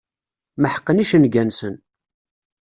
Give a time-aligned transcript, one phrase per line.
[0.61, 1.75] Meḥqen icenga-nsen.